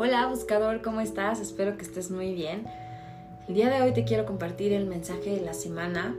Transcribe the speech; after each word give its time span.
Hola 0.00 0.28
buscador, 0.28 0.80
¿cómo 0.80 1.00
estás? 1.00 1.40
Espero 1.40 1.76
que 1.76 1.82
estés 1.82 2.12
muy 2.12 2.32
bien. 2.32 2.68
El 3.48 3.56
día 3.56 3.68
de 3.68 3.82
hoy 3.82 3.92
te 3.92 4.04
quiero 4.04 4.26
compartir 4.26 4.72
el 4.72 4.86
mensaje 4.86 5.30
de 5.30 5.40
la 5.40 5.54
semana. 5.54 6.14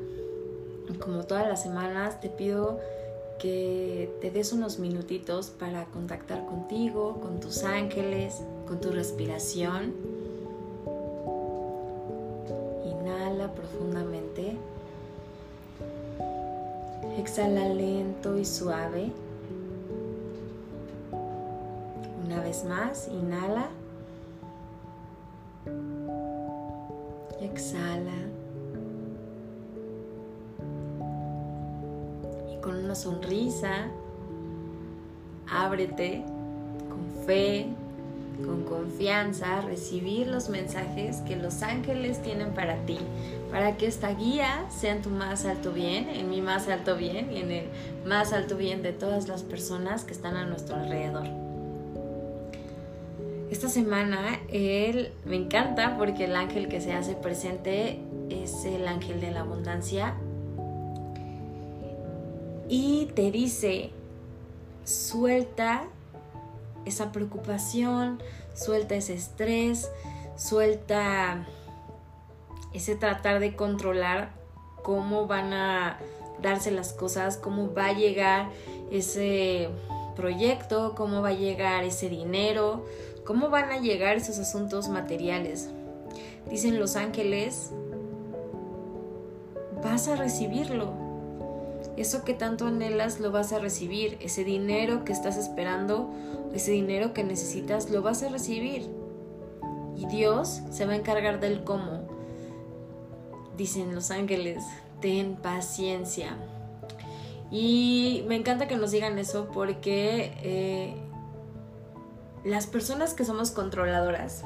Como 1.00 1.24
todas 1.24 1.48
las 1.48 1.64
semanas, 1.64 2.20
te 2.20 2.28
pido 2.28 2.78
que 3.40 4.14
te 4.20 4.32
des 4.32 4.52
unos 4.52 4.80
minutitos 4.80 5.52
para 5.52 5.86
contactar 5.86 6.46
contigo, 6.46 7.22
con 7.22 7.40
tus 7.40 7.64
ángeles, 7.64 8.42
con 8.68 8.82
tu 8.82 8.92
respiración. 8.92 9.94
Inhala 12.84 13.54
profundamente. 13.54 14.58
Exhala 17.18 17.70
lento 17.70 18.38
y 18.38 18.44
suave. 18.44 19.14
Más, 22.64 23.08
inhala. 23.08 23.70
Exhala. 27.42 28.12
Y 32.52 32.62
con 32.62 32.84
una 32.84 32.96
sonrisa, 32.96 33.88
ábrete 35.48 36.24
con 36.90 37.26
fe, 37.26 37.68
con 38.46 38.64
confianza, 38.64 39.62
recibir 39.62 40.28
los 40.28 40.50
mensajes 40.50 41.18
que 41.22 41.36
los 41.36 41.62
ángeles 41.62 42.22
tienen 42.22 42.54
para 42.54 42.76
ti, 42.86 42.98
para 43.52 43.78
que 43.78 43.88
esta 43.88 44.14
guía 44.14 44.66
sea 44.70 44.94
en 44.94 45.02
tu 45.02 45.10
más 45.10 45.46
alto 45.46 45.72
bien, 45.72 46.10
en 46.10 46.30
mi 46.30 46.42
más 46.42 46.68
alto 46.68 46.96
bien 46.96 47.32
y 47.32 47.38
en 47.38 47.52
el 47.52 47.66
más 48.06 48.34
alto 48.34 48.56
bien 48.56 48.82
de 48.82 48.94
todas 48.94 49.28
las 49.28 49.44
personas 49.44 50.04
que 50.04 50.14
están 50.14 50.36
a 50.36 50.46
nuestro 50.46 50.76
alrededor. 50.76 51.49
Esta 53.52 53.68
semana 53.68 54.40
él 54.52 55.12
me 55.26 55.36
encanta 55.36 55.98
porque 55.98 56.26
el 56.26 56.36
ángel 56.36 56.68
que 56.68 56.82
se 56.82 56.94
hace 56.94 57.16
presente 57.16 58.00
es 58.30 58.64
el 58.66 58.88
ángel 58.88 59.20
de 59.20 59.32
la 59.32 59.42
abundancia. 59.42 60.16
Y 62.68 63.08
te 63.16 63.32
dice, 63.32 63.90
suelta 64.84 65.86
esa 66.86 67.12
preocupación, 67.12 68.22
suelta 68.54 68.96
ese 68.96 69.16
estrés, 69.16 69.90
suelta 70.36 71.48
ese 72.74 72.96
tratar 72.96 73.40
de 73.40 73.56
controlar 73.56 74.30
cómo 74.84 75.26
van 75.26 75.54
a 75.54 75.98
darse 76.42 76.70
las 76.70 76.94
cosas, 76.94 77.38
cómo 77.38 77.74
va 77.74 77.88
a 77.88 77.94
llegar 77.94 78.50
ese 78.92 79.70
proyecto, 80.16 80.94
cómo 80.96 81.22
va 81.22 81.30
a 81.30 81.34
llegar 81.34 81.84
ese 81.84 82.10
dinero, 82.10 82.86
¿Cómo 83.30 83.52
van 83.52 83.72
a 83.72 83.78
llegar 83.78 84.18
esos 84.18 84.40
asuntos 84.40 84.90
materiales? 84.90 85.70
Dicen 86.50 86.80
los 86.80 86.96
ángeles, 86.96 87.70
vas 89.84 90.08
a 90.08 90.16
recibirlo. 90.16 90.94
Eso 91.96 92.24
que 92.26 92.34
tanto 92.34 92.66
anhelas 92.66 93.20
lo 93.20 93.32
vas 93.32 93.54
a 93.54 93.60
recibir. 93.60 94.18
Ese 94.20 94.44
dinero 94.44 95.06
que 95.06 95.14
estás 95.14 95.38
esperando, 95.38 96.10
ese 96.56 96.72
dinero 96.72 97.14
que 97.14 97.24
necesitas, 97.24 97.92
lo 97.92 98.02
vas 98.02 98.24
a 98.24 98.30
recibir. 98.30 98.90
Y 99.96 100.08
Dios 100.08 100.64
se 100.72 100.88
va 100.88 100.94
a 100.94 100.96
encargar 100.96 101.40
del 101.40 101.64
cómo. 101.64 102.08
Dicen 103.56 103.94
los 103.94 104.10
ángeles, 104.10 104.64
ten 105.02 105.36
paciencia. 105.36 106.36
Y 107.52 108.26
me 108.28 108.36
encanta 108.36 108.68
que 108.68 108.76
nos 108.76 108.90
digan 108.90 109.20
eso 109.20 109.50
porque 109.54 110.34
eh, 110.42 110.96
las 112.44 112.68
personas 112.68 113.14
que 113.14 113.26
somos 113.26 113.52
controladoras, 113.52 114.44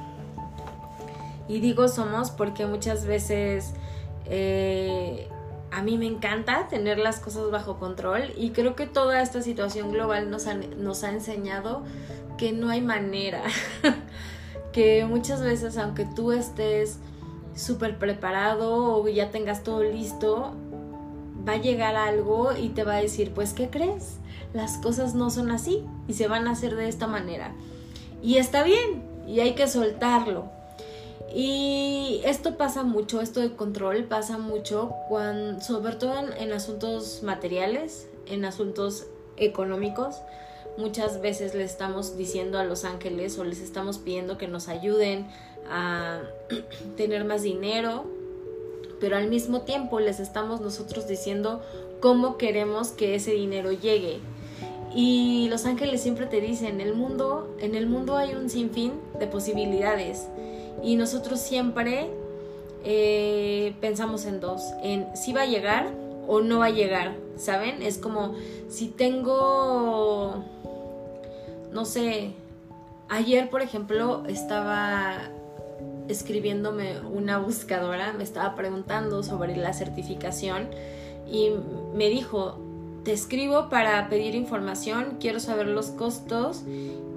y 1.47 1.59
digo 1.59 1.87
somos 1.87 2.31
porque 2.31 2.65
muchas 2.65 3.05
veces 3.05 3.73
eh, 4.25 5.27
a 5.71 5.81
mí 5.81 5.97
me 5.97 6.05
encanta 6.05 6.67
tener 6.67 6.99
las 6.99 7.19
cosas 7.19 7.51
bajo 7.51 7.77
control 7.79 8.31
y 8.37 8.51
creo 8.51 8.75
que 8.75 8.85
toda 8.85 9.21
esta 9.21 9.41
situación 9.41 9.91
global 9.91 10.29
nos 10.29 10.47
ha, 10.47 10.53
nos 10.53 11.03
ha 11.03 11.11
enseñado 11.11 11.83
que 12.37 12.51
no 12.51 12.69
hay 12.69 12.81
manera, 12.81 13.43
que 14.71 15.05
muchas 15.05 15.41
veces 15.41 15.77
aunque 15.77 16.05
tú 16.05 16.31
estés 16.31 16.99
súper 17.55 17.97
preparado 17.97 18.97
o 18.97 19.07
ya 19.07 19.29
tengas 19.29 19.63
todo 19.63 19.83
listo, 19.83 20.53
va 21.47 21.53
a 21.53 21.57
llegar 21.57 21.95
algo 21.95 22.51
y 22.55 22.69
te 22.69 22.83
va 22.83 22.95
a 22.95 23.01
decir, 23.01 23.31
pues, 23.33 23.53
¿qué 23.53 23.69
crees? 23.69 24.17
Las 24.53 24.77
cosas 24.77 25.13
no 25.13 25.29
son 25.29 25.51
así 25.51 25.85
y 26.07 26.13
se 26.13 26.27
van 26.27 26.47
a 26.47 26.51
hacer 26.51 26.75
de 26.75 26.87
esta 26.87 27.07
manera. 27.07 27.53
Y 28.23 28.37
está 28.37 28.63
bien, 28.63 29.03
y 29.27 29.41
hay 29.41 29.53
que 29.53 29.67
soltarlo. 29.67 30.45
Y 31.35 32.21
esto 32.23 32.57
pasa 32.57 32.83
mucho, 32.83 33.19
esto 33.19 33.41
de 33.41 33.55
control 33.55 34.05
pasa 34.05 34.37
mucho, 34.37 34.93
cuando, 35.09 35.59
sobre 35.61 35.95
todo 35.95 36.13
en, 36.37 36.53
asuntos 36.53 37.21
materiales, 37.21 38.07
en 38.27 38.45
asuntos 38.45 39.07
económicos. 39.35 40.15
Muchas 40.77 41.21
veces 41.21 41.53
le 41.53 41.63
estamos 41.63 42.17
diciendo 42.17 42.59
a 42.59 42.63
los 42.63 42.85
ángeles 42.85 43.37
o 43.39 43.43
les 43.43 43.59
estamos 43.59 43.97
pidiendo 43.97 44.37
que 44.37 44.47
nos 44.47 44.69
ayuden 44.69 45.27
a 45.69 46.21
tener 46.97 47.25
más 47.25 47.41
dinero, 47.41 48.05
pero 49.01 49.17
al 49.17 49.27
mismo 49.27 49.61
tiempo 49.61 49.99
les 49.99 50.21
estamos 50.21 50.61
nosotros 50.61 51.07
diciendo 51.07 51.61
cómo 51.99 52.37
queremos 52.37 52.89
que 52.89 53.15
ese 53.15 53.31
dinero 53.31 53.71
llegue, 53.71 54.19
y 54.95 55.47
los 55.49 55.65
ángeles 55.65 56.01
siempre 56.01 56.27
te 56.27 56.39
dicen, 56.39 56.79
el 56.81 56.93
mundo, 56.93 57.55
en 57.59 57.75
el 57.75 57.87
mundo 57.87 58.17
hay 58.17 58.35
un 58.35 58.49
sinfín 58.49 58.93
de 59.19 59.27
posibilidades. 59.27 60.27
Y 60.83 60.95
nosotros 60.95 61.39
siempre 61.39 62.09
eh, 62.83 63.73
pensamos 63.81 64.25
en 64.25 64.39
dos, 64.39 64.61
en 64.83 65.07
si 65.15 65.33
va 65.33 65.41
a 65.41 65.45
llegar 65.45 65.91
o 66.27 66.41
no 66.41 66.59
va 66.59 66.65
a 66.65 66.69
llegar, 66.69 67.15
¿saben? 67.37 67.81
Es 67.81 67.97
como 67.97 68.35
si 68.69 68.87
tengo, 68.87 70.43
no 71.71 71.85
sé, 71.85 72.31
ayer 73.09 73.49
por 73.49 73.61
ejemplo 73.61 74.23
estaba 74.27 75.29
escribiéndome 76.07 76.99
una 76.99 77.37
buscadora, 77.37 78.13
me 78.13 78.23
estaba 78.23 78.55
preguntando 78.55 79.23
sobre 79.23 79.55
la 79.55 79.73
certificación 79.73 80.69
y 81.25 81.51
me 81.93 82.09
dijo, 82.09 82.57
te 83.03 83.11
escribo 83.11 83.69
para 83.69 84.07
pedir 84.09 84.35
información, 84.35 85.17
quiero 85.19 85.39
saber 85.39 85.67
los 85.67 85.87
costos 85.87 86.63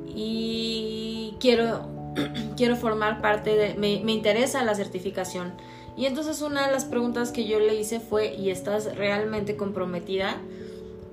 y 0.07 1.37
quiero, 1.41 1.89
quiero 2.57 2.77
formar 2.77 3.21
parte 3.21 3.57
de, 3.57 3.75
me, 3.75 4.03
me 4.05 4.13
interesa 4.13 4.65
la 4.65 4.75
certificación. 4.75 5.53
Y 5.97 6.07
entonces 6.07 6.43
una 6.43 6.67
de 6.67 6.73
las 6.73 6.85
preguntas 6.85 7.31
que 7.31 7.47
yo 7.47 7.59
le 7.59 7.75
hice 7.75 8.01
fue, 8.01 8.35
¿y 8.35 8.51
estás 8.51 8.97
realmente 8.97 9.57
comprometida 9.57 10.37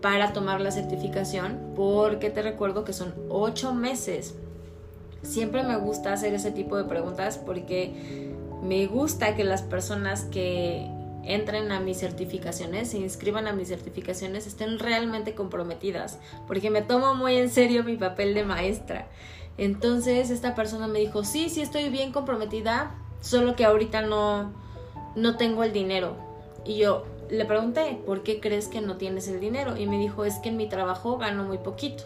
para 0.01 0.33
tomar 0.33 0.59
la 0.59 0.71
certificación? 0.71 1.73
Porque 1.75 2.29
te 2.29 2.41
recuerdo 2.41 2.83
que 2.83 2.91
son 2.91 3.13
ocho 3.29 3.73
meses. 3.73 4.35
Siempre 5.21 5.63
me 5.63 5.77
gusta 5.77 6.11
hacer 6.11 6.33
ese 6.33 6.51
tipo 6.51 6.75
de 6.75 6.83
preguntas 6.83 7.37
porque 7.37 8.33
me 8.61 8.87
gusta 8.87 9.35
que 9.35 9.45
las 9.45 9.61
personas 9.61 10.25
que 10.25 10.89
entren 11.25 11.71
a 11.71 11.79
mis 11.79 11.99
certificaciones, 11.99 12.91
se 12.91 12.97
inscriban 12.97 13.47
a 13.47 13.53
mis 13.53 13.69
certificaciones, 13.69 14.47
estén 14.47 14.79
realmente 14.79 15.35
comprometidas, 15.35 16.19
porque 16.47 16.69
me 16.69 16.81
tomo 16.81 17.15
muy 17.15 17.37
en 17.37 17.49
serio 17.49 17.83
mi 17.83 17.97
papel 17.97 18.33
de 18.33 18.43
maestra. 18.43 19.07
Entonces 19.57 20.29
esta 20.29 20.55
persona 20.55 20.87
me 20.87 20.99
dijo, 20.99 21.23
sí, 21.23 21.49
sí 21.49 21.61
estoy 21.61 21.89
bien 21.89 22.11
comprometida, 22.11 22.95
solo 23.21 23.55
que 23.55 23.65
ahorita 23.65 24.01
no, 24.01 24.51
no 25.15 25.37
tengo 25.37 25.63
el 25.63 25.73
dinero. 25.73 26.15
Y 26.65 26.77
yo 26.77 27.05
le 27.29 27.45
pregunté, 27.45 27.99
¿por 28.05 28.23
qué 28.23 28.39
crees 28.39 28.67
que 28.67 28.81
no 28.81 28.97
tienes 28.97 29.27
el 29.27 29.39
dinero? 29.39 29.77
Y 29.77 29.85
me 29.87 29.97
dijo, 29.97 30.25
es 30.25 30.35
que 30.35 30.49
en 30.49 30.57
mi 30.57 30.67
trabajo 30.67 31.17
gano 31.17 31.43
muy 31.43 31.57
poquito 31.57 32.03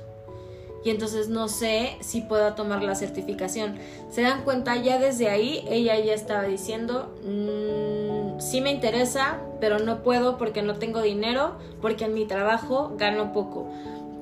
y 0.88 0.90
entonces 0.90 1.28
no 1.28 1.50
sé 1.50 1.98
si 2.00 2.22
pueda 2.22 2.56
tomar 2.56 2.82
la 2.82 2.96
certificación. 2.96 3.78
Se 4.10 4.22
dan 4.22 4.44
cuenta 4.44 4.78
ya 4.78 5.00
desde 5.00 5.30
ahí, 5.30 5.66
ella 5.70 6.00
ya 6.00 6.14
estaba 6.14 6.44
diciendo, 6.44 7.14
mm, 7.24 8.07
sí 8.40 8.62
me 8.62 8.72
interesa, 8.72 9.40
pero 9.60 9.80
no 9.80 10.04
puedo 10.04 10.38
porque 10.38 10.62
no 10.62 10.76
tengo 10.76 11.02
dinero, 11.02 11.56
porque 11.82 12.06
en 12.06 12.14
mi 12.14 12.26
trabajo 12.26 12.94
gano 12.98 13.34
poco. 13.34 13.68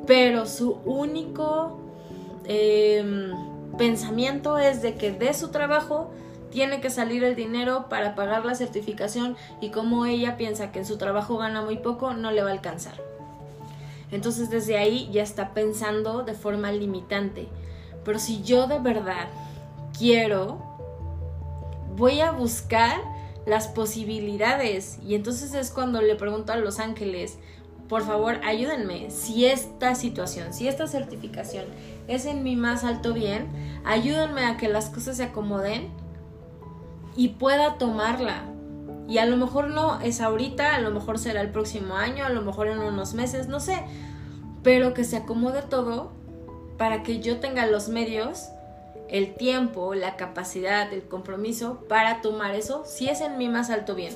Pero 0.08 0.46
su 0.46 0.78
único 0.86 1.80
em, 2.46 3.32
pensamiento 3.78 4.58
es 4.58 4.82
de 4.82 4.96
que 4.96 5.12
de 5.12 5.34
su 5.34 5.50
trabajo 5.50 6.12
tiene 6.52 6.80
que 6.80 6.90
salir 6.90 7.24
el 7.24 7.36
dinero 7.36 7.88
para 7.90 8.16
pagar 8.16 8.46
la 8.46 8.56
certificación 8.56 9.36
y 9.60 9.72
como 9.72 10.06
ella 10.06 10.38
piensa 10.38 10.72
que 10.72 10.80
en 10.80 10.86
su 10.86 10.98
trabajo 10.98 11.38
gana 11.38 11.62
muy 11.62 11.78
poco, 11.78 12.14
no 12.14 12.32
le 12.32 12.44
va 12.44 12.50
a 12.50 12.54
alcanzar. 12.54 12.94
Entonces 14.12 14.50
desde 14.50 14.78
ahí 14.78 15.10
ya 15.12 15.24
está 15.24 15.54
pensando 15.54 16.24
de 16.24 16.34
forma 16.34 16.72
limitante. 16.72 17.50
Pero 18.06 18.20
si 18.20 18.44
yo 18.44 18.68
de 18.68 18.80
verdad 18.80 19.28
quiero, 19.98 20.60
voy 21.98 22.22
a 22.22 22.32
buscar 22.32 23.02
las 23.46 23.68
posibilidades. 23.68 24.98
Y 25.06 25.16
entonces 25.16 25.54
es 25.54 25.72
cuando 25.72 26.02
le 26.02 26.16
pregunto 26.16 26.54
a 26.54 26.58
los 26.58 26.80
ángeles, 26.80 27.38
por 27.88 28.04
favor, 28.04 28.40
ayúdenme. 28.44 29.12
Si 29.12 29.46
esta 29.46 29.94
situación, 29.96 30.54
si 30.54 30.68
esta 30.68 30.88
certificación 30.88 31.66
es 32.08 32.26
en 32.26 32.44
mi 32.44 32.56
más 32.56 32.84
alto 32.84 33.14
bien, 33.14 33.48
ayúdenme 33.86 34.46
a 34.46 34.58
que 34.58 34.68
las 34.68 34.90
cosas 34.90 35.18
se 35.18 35.24
acomoden 35.24 35.90
y 37.16 37.30
pueda 37.30 37.78
tomarla. 37.78 38.46
Y 39.08 39.20
a 39.20 39.26
lo 39.26 39.38
mejor 39.38 39.70
no 39.70 40.02
es 40.02 40.20
ahorita, 40.20 40.76
a 40.76 40.82
lo 40.82 40.90
mejor 40.90 41.20
será 41.20 41.42
el 41.42 41.52
próximo 41.52 41.96
año, 41.96 42.26
a 42.26 42.30
lo 42.30 42.42
mejor 42.42 42.68
en 42.68 42.80
unos 42.80 43.14
meses, 43.14 43.48
no 43.48 43.60
sé. 43.60 43.84
Pero 44.64 44.96
que 44.96 45.04
se 45.04 45.18
acomode 45.18 45.62
todo 45.62 46.12
para 46.80 47.04
que 47.04 47.20
yo 47.20 47.40
tenga 47.40 47.68
los 47.68 47.88
medios, 47.88 48.48
el 49.10 49.36
tiempo, 49.36 49.94
la 49.94 50.16
capacidad, 50.16 50.92
el 50.92 51.04
compromiso 51.04 51.80
para 51.88 52.22
tomar 52.22 52.56
eso 52.56 52.84
si 52.86 53.08
es 53.08 53.22
en 53.22 53.38
mi 53.38 53.50
más 53.50 53.70
alto 53.70 53.96
bien. 53.96 54.14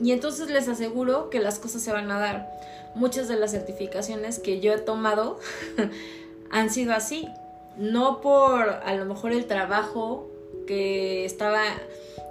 Y 0.00 0.12
entonces 0.12 0.48
les 0.48 0.68
aseguro 0.68 1.30
que 1.30 1.40
las 1.40 1.58
cosas 1.58 1.82
se 1.82 1.92
van 1.92 2.10
a 2.10 2.18
dar. 2.18 2.48
Muchas 2.94 3.28
de 3.28 3.36
las 3.36 3.50
certificaciones 3.50 4.38
que 4.38 4.60
yo 4.60 4.72
he 4.72 4.78
tomado 4.78 5.38
han 6.50 6.70
sido 6.70 6.94
así. 6.94 7.28
No 7.76 8.20
por 8.20 8.68
a 8.68 8.94
lo 8.94 9.04
mejor 9.04 9.32
el 9.32 9.46
trabajo 9.46 10.28
que 10.66 11.24
estaba 11.24 11.62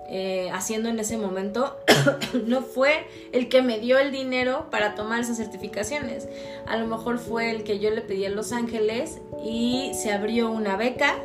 eh, 0.09 0.50
haciendo 0.54 0.88
en 0.88 1.00
ese 1.00 1.18
momento 1.18 1.77
no 2.45 2.62
fue 2.62 3.06
el 3.33 3.50
que 3.50 3.62
me 3.62 3.80
dio 3.80 4.00
el 4.00 4.12
dinero 4.12 4.68
para 4.71 4.95
tomar 4.95 5.19
esas 5.19 5.38
certificaciones. 5.38 6.27
A 6.65 6.77
lo 6.77 6.88
mejor 6.88 7.18
fue 7.18 7.51
el 7.51 7.63
que 7.63 7.80
yo 7.80 7.89
le 7.92 8.01
pedí 8.01 8.25
a 8.25 8.30
Los 8.30 8.54
Ángeles 8.54 9.19
y 9.44 9.92
se 9.94 10.13
abrió 10.13 10.50
una 10.50 10.77
beca 10.77 11.15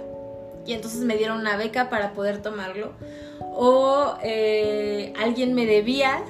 y 0.67 0.73
entonces 0.73 1.01
me 1.01 1.17
dieron 1.17 1.41
una 1.41 1.57
beca 1.57 1.91
para 1.91 2.13
poder 2.13 2.43
tomarlo 2.43 2.93
o 3.41 4.15
eh, 4.23 5.13
alguien 5.19 5.55
me 5.55 5.67
debía 5.67 6.23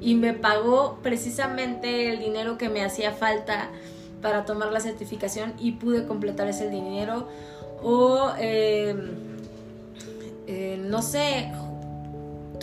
y 0.00 0.14
me 0.14 0.32
pagó 0.32 0.98
precisamente 1.02 2.10
el 2.10 2.20
dinero 2.20 2.58
que 2.58 2.68
me 2.68 2.84
hacía 2.84 3.12
falta 3.12 3.68
para 4.20 4.44
tomar 4.44 4.72
la 4.72 4.80
certificación 4.80 5.54
y 5.58 5.72
pude 5.72 6.06
completar 6.06 6.48
ese 6.48 6.70
dinero 6.70 7.28
o 7.82 8.32
em, 8.38 9.10
eh, 10.46 10.78
no 10.80 11.02
sé 11.02 11.50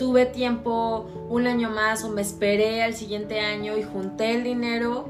tuve 0.00 0.24
tiempo 0.24 1.06
un 1.28 1.46
año 1.46 1.68
más 1.68 2.04
o 2.04 2.08
me 2.08 2.22
esperé 2.22 2.82
al 2.82 2.94
siguiente 2.94 3.40
año 3.40 3.76
y 3.76 3.82
junté 3.82 4.32
el 4.34 4.44
dinero 4.44 5.06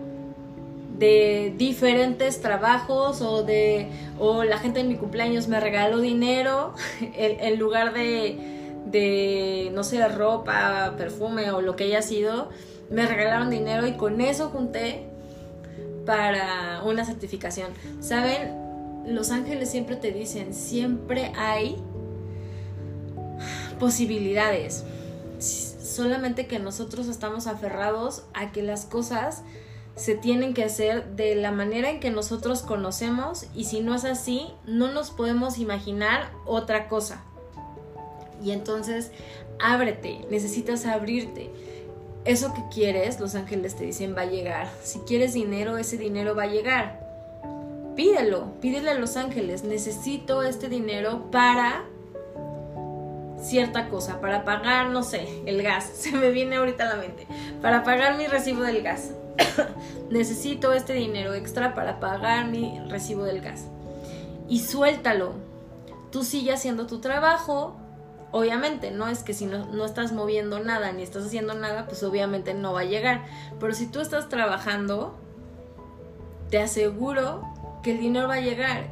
de 0.99 1.55
diferentes 1.57 2.41
trabajos 2.41 3.23
o 3.23 3.45
de 3.45 3.89
o 4.19 4.43
la 4.43 4.59
gente 4.59 4.81
en 4.81 4.89
mi 4.89 4.97
cumpleaños 4.97 5.47
me 5.47 5.61
regaló 5.61 6.01
dinero 6.01 6.75
en 7.15 7.57
lugar 7.61 7.95
de 7.95 8.59
de, 8.91 9.71
no 9.75 9.85
sé, 9.85 10.07
ropa, 10.09 10.95
perfume 10.99 11.53
o 11.53 11.61
lo 11.61 11.77
que 11.77 11.85
haya 11.85 12.03
sido, 12.03 12.49
me 12.91 13.07
regalaron 13.07 13.49
dinero 13.49 13.87
y 13.87 13.93
con 13.93 14.21
eso 14.21 14.49
junté 14.49 15.05
para 16.05 16.83
una 16.85 17.05
certificación. 17.05 17.71
¿Saben? 18.01 18.59
Los 19.07 19.31
ángeles 19.31 19.71
siempre 19.71 19.95
te 19.95 20.11
dicen, 20.11 20.53
siempre 20.53 21.31
hay 21.37 21.77
posibilidades. 23.81 24.85
Solamente 25.41 26.47
que 26.47 26.61
nosotros 26.61 27.09
estamos 27.09 27.49
aferrados 27.49 28.23
a 28.33 28.53
que 28.53 28.63
las 28.63 28.85
cosas 28.85 29.43
se 29.97 30.15
tienen 30.15 30.55
que 30.55 30.63
hacer 30.63 31.17
de 31.17 31.35
la 31.35 31.51
manera 31.51 31.91
en 31.91 31.99
que 31.99 32.11
nosotros 32.11 32.63
conocemos 32.63 33.47
y 33.55 33.65
si 33.65 33.81
no 33.81 33.95
es 33.95 34.05
así, 34.05 34.47
no 34.67 34.93
nos 34.93 35.11
podemos 35.11 35.59
imaginar 35.59 36.31
otra 36.47 36.89
cosa. 36.89 37.25
Y 38.43 38.53
entonces, 38.53 39.11
ábrete, 39.59 40.25
necesitas 40.31 40.87
abrirte. 40.87 41.51
Eso 42.25 42.55
que 42.55 42.63
quieres, 42.73 43.19
los 43.19 43.35
ángeles 43.35 43.77
te 43.77 43.85
dicen 43.85 44.15
va 44.17 44.23
a 44.23 44.27
llegar. 44.27 44.71
Si 44.83 45.01
quieres 45.01 45.35
dinero, 45.35 45.77
ese 45.77 45.99
dinero 45.99 46.35
va 46.35 46.45
a 46.45 46.47
llegar. 46.47 47.01
Pídelo, 47.97 48.53
pídele 48.61 48.91
a 48.91 48.95
los 48.95 49.17
ángeles, 49.17 49.65
necesito 49.65 50.43
este 50.43 50.69
dinero 50.69 51.31
para 51.31 51.85
cierta 53.41 53.89
cosa, 53.89 54.21
para 54.21 54.45
pagar, 54.45 54.91
no 54.91 55.03
sé, 55.03 55.43
el 55.47 55.63
gas. 55.63 55.85
Se 55.95 56.13
me 56.13 56.31
viene 56.31 56.57
ahorita 56.57 56.85
a 56.85 56.97
la 56.97 56.97
mente. 56.97 57.27
Para 57.63 57.83
pagar 57.83 58.17
mi 58.17 58.27
recibo 58.27 58.63
del 58.63 58.83
gas. 58.83 59.13
necesito 60.11 60.73
este 60.73 60.93
dinero 60.93 61.35
extra 61.35 61.75
para 61.75 62.01
pagar 62.01 62.47
mi 62.47 62.81
recibo 62.89 63.25
del 63.25 63.41
gas. 63.41 63.67
Y 64.49 64.61
suéltalo. 64.61 65.35
Tú 66.11 66.25
sigue 66.25 66.53
haciendo 66.53 66.87
tu 66.87 67.01
trabajo, 67.01 67.77
Obviamente, 68.33 68.93
no 68.93 69.09
es 69.09 69.25
que 69.25 69.35
si 69.35 69.47
no, 69.47 69.67
no, 69.67 69.85
estás 69.85 70.13
moviendo 70.13 70.61
nada 70.61 70.93
ni 70.93 71.03
estás 71.03 71.27
haciendo 71.27 71.55
nada, 71.55 71.87
pues 71.87 72.03
obviamente 72.05 72.55
no 72.55 72.73
va 72.73 72.83
a 72.83 72.85
llegar. 72.85 73.25
Pero 73.59 73.75
si 73.75 73.87
tú 73.87 74.01
estás 74.01 74.29
trabajando, 74.29 75.19
te 76.49 76.59
aseguro 76.59 77.43
que 77.83 77.93
el 77.93 77.99
dinero 77.99 78.29
va 78.29 78.35
a 78.35 78.41
llegar. 78.41 78.87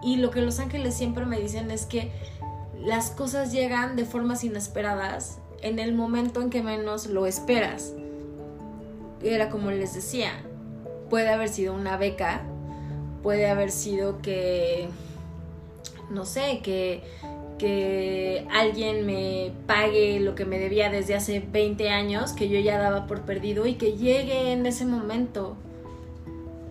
Y 0.00 0.16
lo 0.16 0.30
que 0.30 0.42
los 0.42 0.60
ángeles 0.60 0.94
siempre 0.94 1.26
me 1.26 1.40
dicen 1.40 1.72
es 1.72 1.86
que 1.86 2.12
las 2.84 3.10
cosas 3.10 3.52
llegan 3.52 3.96
de 3.96 4.04
formas 4.04 4.44
inesperadas 4.44 5.38
en 5.62 5.78
el 5.78 5.94
momento 5.94 6.40
en 6.40 6.50
que 6.50 6.62
menos 6.62 7.06
lo 7.06 7.26
esperas. 7.26 7.92
Era 9.22 9.50
como 9.50 9.70
les 9.70 9.94
decía, 9.94 10.30
puede 11.10 11.28
haber 11.28 11.48
sido 11.48 11.74
una 11.74 11.96
beca, 11.96 12.42
puede 13.22 13.48
haber 13.48 13.70
sido 13.70 14.22
que, 14.22 14.88
no 16.10 16.24
sé, 16.24 16.60
que 16.62 17.02
que 17.58 18.46
alguien 18.50 19.04
me 19.04 19.52
pague 19.66 20.20
lo 20.20 20.34
que 20.34 20.44
me 20.44 20.58
debía 20.58 20.90
desde 20.90 21.14
hace 21.14 21.40
20 21.40 21.90
años, 21.90 22.32
que 22.32 22.48
yo 22.48 22.58
ya 22.60 22.78
daba 22.78 23.06
por 23.06 23.22
perdido 23.22 23.66
y 23.66 23.74
que 23.74 23.96
llegue 23.96 24.52
en 24.52 24.64
ese 24.64 24.86
momento. 24.86 25.56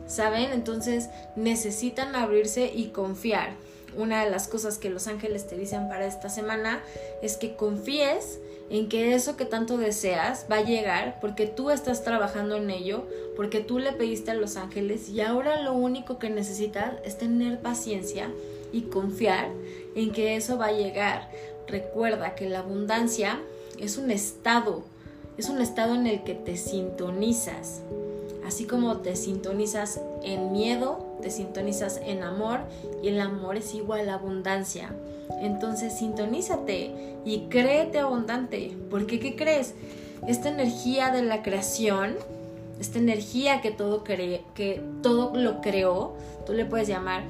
¿Saben? 0.08 0.52
Entonces 0.54 1.10
necesitan 1.36 2.16
abrirse 2.16 2.72
y 2.74 2.88
confiar. 2.88 3.52
Una 3.98 4.24
de 4.24 4.30
las 4.30 4.48
cosas 4.48 4.78
que 4.78 4.90
los 4.90 5.08
ángeles 5.08 5.48
te 5.48 5.58
dicen 5.58 5.90
para 5.90 6.06
esta 6.06 6.30
semana 6.30 6.82
es 7.22 7.36
que 7.36 7.56
confíes 7.56 8.40
en 8.70 8.90
que 8.90 9.14
eso 9.14 9.38
que 9.38 9.46
tanto 9.46 9.78
deseas 9.78 10.46
va 10.52 10.58
a 10.58 10.64
llegar 10.64 11.20
porque 11.20 11.48
tú 11.48 11.72
estás 11.72 12.04
trabajando 12.04 12.58
en 12.58 12.70
ello, 12.70 13.08
porque 13.36 13.60
tú 13.60 13.80
le 13.80 13.94
pediste 13.94 14.32
a 14.32 14.36
los 14.36 14.58
ángeles 14.58 15.10
y 15.10 15.22
ahora 15.22 15.62
lo 15.62 15.74
único 15.74 16.20
que 16.20 16.30
necesitas 16.30 16.94
es 17.04 17.18
tener 17.18 17.60
paciencia 17.60 18.30
y 18.72 18.84
confiar 18.84 19.50
en 19.96 20.12
que 20.12 20.36
eso 20.36 20.58
va 20.58 20.68
a 20.68 20.72
llegar. 20.74 21.32
Recuerda 21.68 22.36
que 22.36 22.50
la 22.50 22.60
abundancia 22.60 23.40
es 23.80 23.98
un 23.98 24.12
estado, 24.12 24.84
es 25.38 25.50
un 25.50 25.62
estado 25.62 25.96
en 25.96 26.08
el 26.08 26.24
que 26.24 26.34
te 26.36 26.58
sintonizas. 26.58 27.82
Así 28.48 28.64
como 28.64 28.98
te 28.98 29.18
sintonizas 29.18 30.00
en 30.24 30.54
miedo, 30.54 31.06
te 31.22 31.30
sintonizas 31.30 32.00
en 32.02 32.24
amor 32.24 32.62
y 33.04 33.10
el 33.10 33.20
amor 33.20 33.58
es 33.58 33.76
igual 33.76 34.08
a 34.10 34.14
abundancia. 34.14 34.90
Entonces 35.42 35.98
sintonízate 35.98 37.18
y 37.26 37.48
créete 37.50 38.00
abundante. 38.00 38.78
Porque 38.90 39.20
¿qué 39.20 39.36
crees? 39.36 39.74
Esta 40.30 40.48
energía 40.48 41.12
de 41.12 41.24
la 41.24 41.44
creación, 41.44 42.16
esta 42.80 43.00
energía 43.00 43.60
que 43.60 43.72
todo, 43.72 44.06
que 44.06 44.82
todo 45.04 45.36
lo 45.36 45.60
creó, 45.60 46.14
tú 46.46 46.54
le 46.54 46.64
puedes 46.64 46.88
llamar 46.88 47.24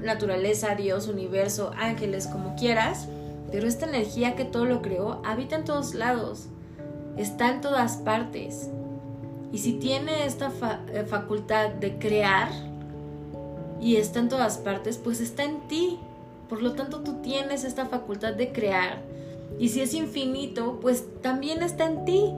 naturaleza, 0.00 0.76
Dios, 0.76 1.08
universo, 1.08 1.72
ángeles, 1.76 2.28
como 2.28 2.54
quieras, 2.54 3.08
pero 3.50 3.66
esta 3.66 3.86
energía 3.86 4.36
que 4.36 4.44
todo 4.44 4.64
lo 4.64 4.80
creó 4.80 5.20
habita 5.24 5.56
en 5.56 5.64
todos 5.64 5.94
lados, 5.94 6.46
está 7.16 7.50
en 7.50 7.60
todas 7.60 7.96
partes. 7.96 8.68
Y 9.52 9.58
si 9.58 9.74
tiene 9.74 10.24
esta 10.24 10.50
eh, 10.92 11.04
facultad 11.06 11.70
de 11.70 11.98
crear 11.98 12.48
y 13.80 13.96
está 13.96 14.20
en 14.20 14.28
todas 14.28 14.58
partes, 14.58 14.96
pues 14.96 15.20
está 15.20 15.44
en 15.44 15.60
ti. 15.68 15.98
Por 16.48 16.62
lo 16.62 16.72
tanto, 16.72 17.00
tú 17.00 17.20
tienes 17.22 17.64
esta 17.64 17.86
facultad 17.86 18.34
de 18.34 18.52
crear. 18.52 19.02
Y 19.58 19.68
si 19.68 19.82
es 19.82 19.94
infinito, 19.94 20.78
pues 20.80 21.04
también 21.20 21.62
está 21.62 21.86
en 21.86 22.04
ti. 22.04 22.32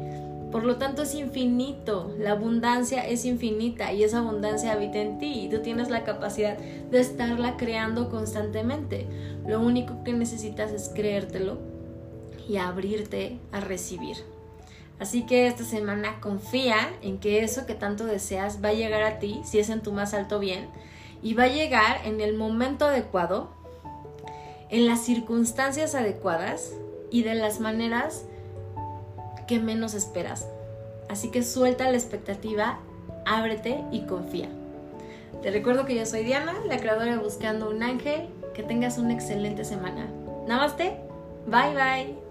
Por 0.51 0.65
lo 0.65 0.77
tanto 0.77 1.03
es 1.03 1.17
infinito, 1.17 2.15
la 2.17 2.31
abundancia 2.31 3.05
es 3.05 3.25
infinita 3.25 3.93
y 3.93 4.05
esa 4.05 4.19
abundancia 4.19 4.71
habita 4.71 4.99
en 4.99 5.19
ti 5.19 5.41
y 5.41 5.49
tú 5.49 5.63
tienes 5.63 5.91
la 5.91 6.05
capacidad 6.05 6.57
de 6.57 7.01
estarla 7.01 7.57
creando 7.57 8.09
constantemente. 8.09 9.09
Lo 9.49 9.61
único 9.61 10.05
que 10.05 10.13
necesitas 10.13 10.71
es 10.71 10.93
creértelo 10.95 11.59
y 12.49 12.59
abrirte 12.59 13.41
a 13.51 13.59
recibir. 13.59 14.19
Así 14.99 15.27
que 15.27 15.47
esta 15.47 15.65
semana 15.65 16.21
confía 16.21 16.77
en 17.03 17.19
que 17.19 17.43
eso 17.43 17.67
que 17.67 17.75
tanto 17.75 18.05
deseas 18.05 18.63
va 18.65 18.69
a 18.69 18.75
llegar 18.75 19.03
a 19.03 19.19
ti 19.19 19.41
si 19.45 19.59
es 19.59 19.69
en 19.69 19.83
tu 19.83 19.93
más 19.93 20.15
alto 20.15 20.39
bien 20.39 20.69
y 21.23 21.35
va 21.35 21.45
a 21.45 21.49
llegar 21.49 22.01
en 22.05 22.21
el 22.21 22.37
momento 22.37 22.87
adecuado, 22.87 23.51
en 24.71 24.87
las 24.87 25.01
circunstancias 25.01 25.95
adecuadas 25.95 26.73
y 27.11 27.23
de 27.23 27.35
las 27.35 27.61
maneras 27.61 28.25
que 29.47 29.59
menos 29.59 29.95
esperas. 29.95 30.47
Así 31.09 31.31
que 31.31 31.43
suelta 31.43 31.91
la 31.91 31.97
expectativa, 31.97 32.79
ábrete 33.27 33.85
y 33.91 34.03
confía. 34.07 34.49
Te 35.43 35.51
recuerdo 35.51 35.85
que 35.85 35.95
yo 35.95 36.07
soy 36.07 36.25
Diana, 36.25 36.55
la 36.67 36.79
creadora 36.79 37.13
de 37.13 37.19
Buscando 37.19 37.69
un 37.69 37.83
Ángel. 37.83 38.29
Que 38.55 38.63
tengas 38.63 38.99
una 38.99 39.13
excelente 39.13 39.65
semana. 39.65 40.07
Namaste. 40.47 40.97
Bye 41.47 41.75
bye. 41.75 42.24